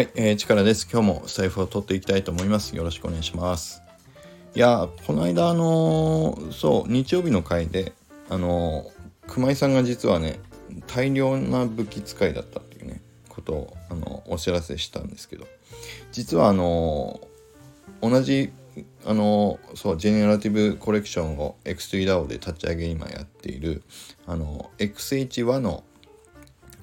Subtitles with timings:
[0.00, 0.88] はい、えー、力です。
[0.90, 2.74] 今日も財布を取っていきたいと思います。
[2.74, 3.82] よろしくお願いします。
[4.54, 7.92] いやこの間、あのー、そう、日曜日の回で、
[8.30, 10.40] あのー、熊井さんが実はね、
[10.86, 15.46] 大量な武器使いだったっていうね、ことを、あのお知らせしたんですけど、
[16.12, 17.20] 実は、あの
[18.00, 18.52] 同じ、
[19.04, 23.82] あのそう、ジェネラティブコレクションを X2DAO で立ち上げ今やっている、
[24.26, 25.84] あの XH1 の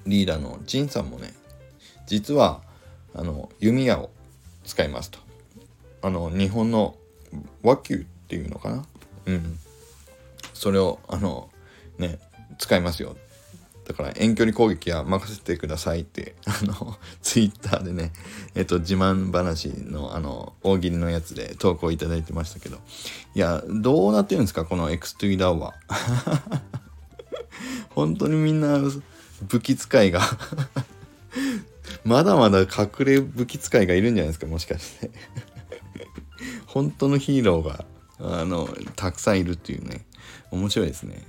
[0.06, 1.34] リーダーのジンさんもね、
[2.06, 2.67] 実は、
[3.14, 4.10] あの弓矢を
[4.64, 5.18] 使いますと。
[6.02, 6.94] あの日本の
[7.62, 7.98] 和球っ
[8.28, 8.86] ていうのかな？
[9.26, 9.58] うん。
[10.54, 11.50] それをあの
[11.98, 12.18] ね
[12.58, 13.16] 使いますよ。
[13.86, 18.12] だから遠距離攻撃は任せてくださいって あのツイッターでね
[18.54, 22.78] えっと自慢話のあの大喜利のやつで投稿いただいてましたけど。
[23.34, 24.64] いやどうなってるんですか？
[24.66, 25.74] この X2 ダウは。
[27.90, 28.78] 本当にみんな
[29.42, 30.20] 武器使いが。
[32.08, 35.10] まだまだ隠れ武器使いがいるんじゃないですかもしかして。
[36.66, 37.84] 本当のヒーローが
[38.18, 40.06] あのたくさんいるっていうね。
[40.50, 41.26] 面白いですね。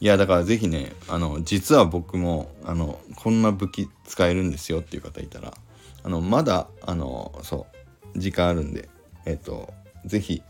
[0.00, 5.54] いやだから是非ねあの実は僕もあのこんな武器使えるんですよっていう方いたら
[6.02, 7.66] あのまだあのそ
[8.14, 8.88] う時間あるんで
[9.26, 9.72] えっ、と
[10.04, 10.42] 是非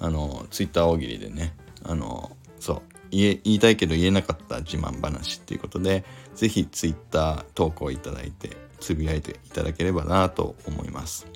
[0.00, 1.54] あのツイッター大喜利でね
[1.84, 6.04] あのそう言いたいけど言えなかった自慢話っていうことで
[6.34, 11.26] 是非ツイッター投稿いただいてつぶやいていただければなと思います。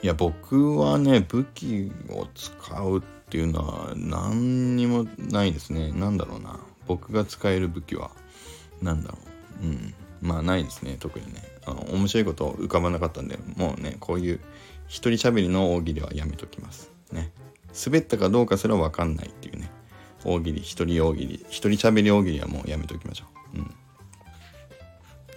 [0.00, 5.90] いや僕はね武器を使うっていうのは何にもないですね。
[5.92, 8.12] 何だろうな僕が使える武器は
[8.80, 9.18] 何だろ
[9.60, 9.66] う。
[9.66, 9.94] うん。
[10.20, 11.42] まあないですね特にね。
[11.66, 14.40] あの面白いこと浮かばなかったんでもうねこういう
[14.86, 16.92] 一人喋りの大喜利はやめときます。
[17.10, 17.32] ね。
[17.84, 19.68] 滑ったかどうかすら分かんないっていうね。
[20.24, 23.37] 大喜利一人大喜利一人喋り大喜利はもうやめときましょう。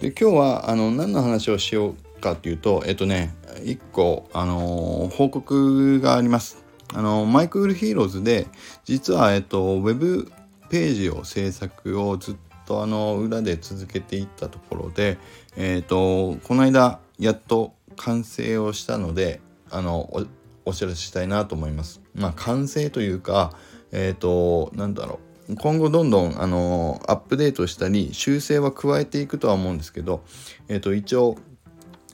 [0.02, 6.64] で今日はあの何の話をしようかっていうとえっとね1個あの報告があります。
[6.92, 8.48] あの My Cool HEROES で
[8.84, 10.32] 実はえっとウェブ
[10.70, 15.18] ページを制作をずっとあの裏で続けていったところで
[15.56, 19.40] えっとこの間やっと完成をしたので
[19.70, 20.26] あの
[20.64, 22.00] お知らせしたいなと思います。
[22.12, 23.52] まあ完成というか
[23.92, 30.24] えっ、となんだろう今後どんどんあのアップデートしたり修正は加えていくとは思うんですけど、
[30.68, 31.36] えー、と一応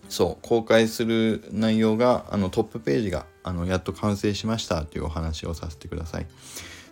[0.08, 6.26] そう公開する内容があのトップページがあのやっと完成しましたというお話をさせてください。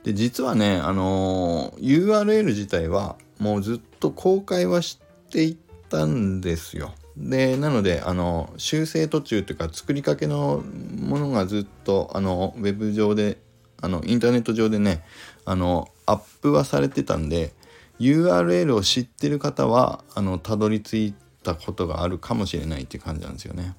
[0.04, 5.56] で実はねあの URL 自体はもうずっと公開はしていっ
[5.88, 6.94] たんですよ。
[7.16, 10.62] でなのであの修正途中というか作りかけの
[11.00, 13.38] ものがずっとあのウェブ上で
[13.80, 15.02] あのインターネット上でね
[15.44, 17.52] あのアップはされてたんで
[17.98, 23.74] URL を知ってる方はあのたどり着いたことがあるかもしれないって感じなんですよね。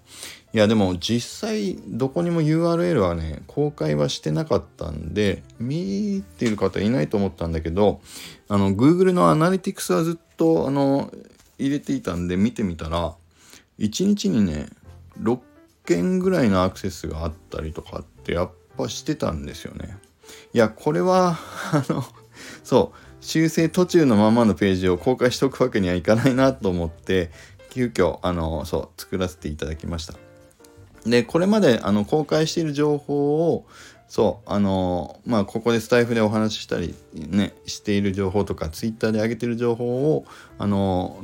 [0.53, 7.99] いやでも実際どこにも URL はね公開はしてなかったんで見てる方いないと思ったんだけど
[8.47, 11.11] あの Google のアナリティクスはずっとあの
[11.59, 13.13] 入れていたんで見てみたら
[13.79, 14.67] 1日にね
[15.21, 15.39] 6
[15.85, 19.97] 件ぐらいのアクセスがあったりとかってやっぱしてたんですよね。
[20.53, 21.37] いやこれは
[21.71, 22.03] あの
[22.63, 27.31] そう修正途中のままのページを公開しておくわけにはいかないなと思って
[27.69, 30.13] 急遽あのそう作らせていただきました。
[31.05, 33.65] でこれまであの公開している情報を
[34.07, 40.25] そうあのまあここでスタイフでお話ししたりねしている情報とかツイッターで上げている情報を
[40.57, 41.21] あの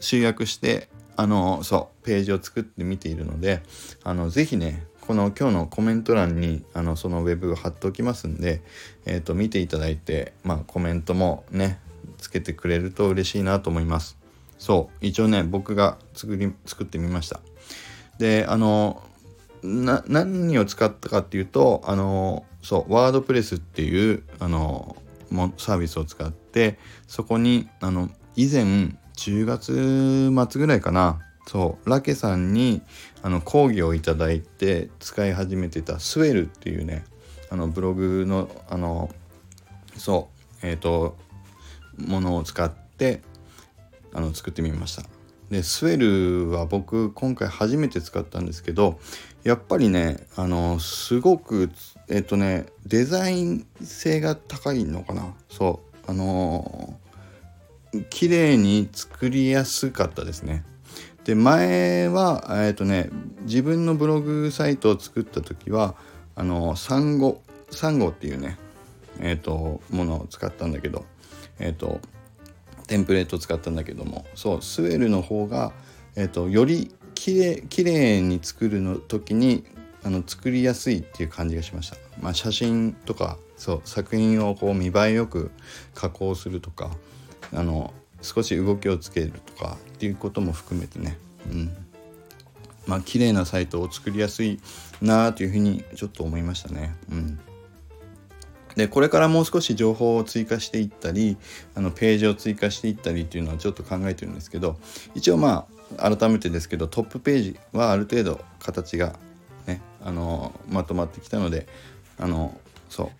[0.00, 3.62] 集約してあのそうページを作ってみているので
[4.02, 8.62] あのぜひねこの今日のコメント欄にあのそのウェブ貼っておきますんで、
[9.04, 11.80] えー、と見ていただいて、まあ、コメントもね
[12.18, 14.16] つけてくれると嬉しいなと思います。
[14.58, 17.40] そう一応ね僕が作り作ってみました。
[18.18, 19.02] であの
[19.64, 24.96] 何を使ったかっていうとあのそうワードプレスっていうあの
[25.58, 32.82] サービスを使ってそこにあの以前10月末ぐらいかなそうラケさんに
[33.22, 37.04] あの講義をいただいて使い始めてたスウェルっていうね
[37.50, 39.10] あのブログのあの
[39.96, 40.30] そ
[40.62, 41.16] うえっ、ー、と
[41.98, 43.20] ものを使って
[44.14, 45.02] あの作ってみました。
[45.50, 48.98] でスウェルは僕今回初めて使ったんですけど
[49.44, 51.70] やっぱりねあのすごく
[52.08, 55.34] えっ、ー、とねデザイン性が高いのかな。
[55.50, 56.98] そうあの
[58.08, 60.64] 綺麗に作りやすかったですね。
[61.24, 63.10] で前はえ、ー、とね
[63.42, 65.94] 自分のブログサイトを作った時は
[66.34, 67.40] あのサンゴ
[67.70, 68.58] サンゴっていうね
[69.20, 71.04] え、ー、とものを使ったんだけど
[71.58, 72.00] え、ー、と
[72.86, 75.72] テンプレートを使ったんだけどもそうスウェルの方が、
[76.16, 79.64] えーと、よりきれいきれいに作るの時に
[80.04, 81.96] あの作りやすいっていう感じがしました。
[82.20, 85.52] まあ、写真とかそう作品をこう見栄えよく
[85.94, 86.90] 加工するとか
[87.54, 91.18] あの少し動きをつけるとかっていうことも含めてね、
[91.50, 91.76] うん。
[92.86, 94.60] まあ綺麗なサイトを作りやすい
[95.00, 96.94] なあというふうにちょっと思いましたね。
[97.10, 97.38] うん。
[98.74, 101.36] でこれからもう少し情報を追加していったり
[101.74, 104.78] あのページを追加していったりっていうのはちょっと考えてるんですけど
[105.14, 105.66] 一応ま
[105.98, 109.18] あ改めてですけどトップページはある程度形が
[109.66, 111.66] ねあのまとまってきたので
[112.18, 112.58] あの
[112.88, 113.10] そう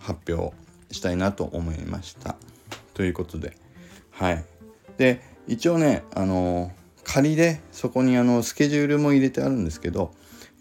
[0.00, 0.52] 発表
[0.90, 2.36] したいなと思いました。
[2.94, 3.56] ということで。
[4.22, 4.44] はい
[4.98, 6.70] で一応ねあの
[7.02, 10.12] 仮でそこにあのスケジュールも入れてあるんですけど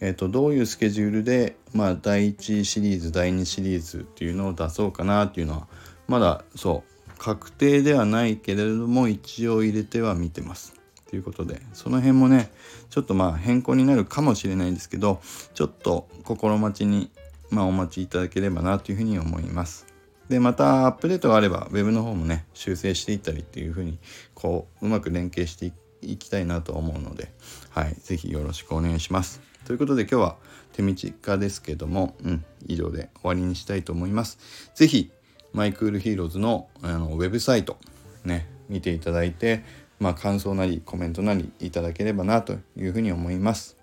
[0.03, 5.67] えーと、どういうスケジュールで、まあ、第1シリーズ第2シリーズっていうのを出そうかなっていうのは
[6.07, 10.73] まだそう確定ではないけれども一応入れては見てます。
[11.07, 12.49] ということでその辺もね
[12.89, 15.21] ちょっとまあ変更になるかもしれないんですけど
[15.53, 17.11] ちょっと心待ちに、
[17.51, 19.90] まあ、お待ちいただければなというふうに思います。
[20.31, 23.99] でまたアップデートがあれば Web の方もね修正していったりっていうふうに
[24.33, 27.33] こううまく連携していきたいなと思うので
[27.69, 29.41] はい是非よろしくお願いします。
[29.65, 30.37] ということで今日は
[30.71, 34.39] 手短ですけども、うん、以上で終わりにしたいと思います。
[34.73, 35.11] 是非
[35.51, 37.75] My Cool HEROES のあのウェブサイト
[38.23, 39.65] ね見ていただいて、
[39.99, 43.75] まあ、感想なりコメントなりいただければなというふうに思います。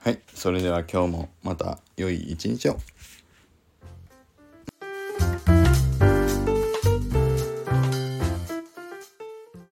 [0.00, 2.76] はい、それでは今日もまた良い一日を。